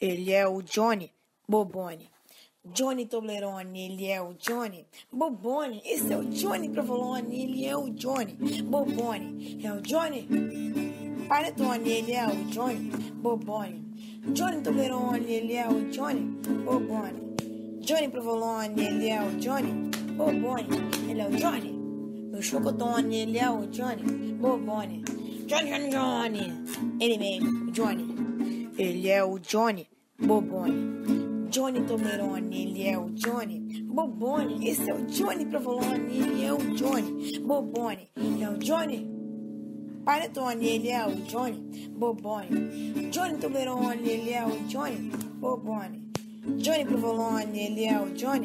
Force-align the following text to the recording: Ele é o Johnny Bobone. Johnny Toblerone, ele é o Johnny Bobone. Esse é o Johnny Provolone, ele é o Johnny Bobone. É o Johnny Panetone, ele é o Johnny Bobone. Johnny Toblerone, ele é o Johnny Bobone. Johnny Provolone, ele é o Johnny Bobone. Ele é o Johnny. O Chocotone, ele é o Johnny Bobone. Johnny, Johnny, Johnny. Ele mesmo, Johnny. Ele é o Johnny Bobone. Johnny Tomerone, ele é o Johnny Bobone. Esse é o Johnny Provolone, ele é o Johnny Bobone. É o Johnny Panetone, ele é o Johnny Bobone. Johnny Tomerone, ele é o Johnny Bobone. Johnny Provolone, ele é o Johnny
Ele 0.00 0.32
é 0.32 0.46
o 0.46 0.60
Johnny 0.62 1.12
Bobone. 1.48 2.10
Johnny 2.64 3.06
Toblerone, 3.06 3.78
ele 3.78 4.06
é 4.06 4.22
o 4.22 4.34
Johnny 4.34 4.86
Bobone. 5.12 5.82
Esse 5.84 6.12
é 6.12 6.16
o 6.16 6.24
Johnny 6.24 6.70
Provolone, 6.70 7.42
ele 7.42 7.66
é 7.66 7.76
o 7.76 7.90
Johnny 7.90 8.34
Bobone. 8.62 9.60
É 9.62 9.72
o 9.72 9.80
Johnny 9.82 10.26
Panetone, 11.28 11.90
ele 11.90 12.12
é 12.12 12.26
o 12.26 12.44
Johnny 12.46 12.90
Bobone. 13.16 13.84
Johnny 14.32 14.62
Toblerone, 14.62 15.30
ele 15.30 15.52
é 15.54 15.68
o 15.68 15.90
Johnny 15.90 16.38
Bobone. 16.64 17.34
Johnny 17.80 18.08
Provolone, 18.08 18.82
ele 18.82 19.08
é 19.10 19.22
o 19.22 19.30
Johnny 19.36 19.90
Bobone. 20.16 20.68
Ele 21.08 21.20
é 21.20 21.28
o 21.28 21.30
Johnny. 21.36 21.74
O 22.36 22.42
Chocotone, 22.42 23.16
ele 23.16 23.38
é 23.38 23.50
o 23.50 23.66
Johnny 23.66 24.32
Bobone. 24.32 25.04
Johnny, 25.46 25.70
Johnny, 25.70 25.90
Johnny. 25.90 26.98
Ele 26.98 27.18
mesmo, 27.18 27.70
Johnny. 27.72 28.33
Ele 28.76 29.08
é 29.08 29.22
o 29.22 29.38
Johnny 29.38 29.86
Bobone. 30.18 31.46
Johnny 31.48 31.80
Tomerone, 31.82 32.62
ele 32.62 32.88
é 32.88 32.98
o 32.98 33.08
Johnny 33.10 33.84
Bobone. 33.84 34.68
Esse 34.68 34.90
é 34.90 34.94
o 34.94 35.06
Johnny 35.06 35.46
Provolone, 35.46 36.18
ele 36.18 36.44
é 36.44 36.52
o 36.52 36.58
Johnny 36.74 37.38
Bobone. 37.38 38.08
É 38.40 38.50
o 38.50 38.58
Johnny 38.58 39.08
Panetone, 40.04 40.66
ele 40.66 40.88
é 40.88 41.06
o 41.06 41.14
Johnny 41.22 41.88
Bobone. 41.90 43.10
Johnny 43.12 43.38
Tomerone, 43.38 44.08
ele 44.08 44.30
é 44.32 44.44
o 44.44 44.50
Johnny 44.66 45.12
Bobone. 45.36 46.10
Johnny 46.56 46.84
Provolone, 46.84 47.56
ele 47.56 47.84
é 47.84 48.00
o 48.00 48.10
Johnny 48.10 48.40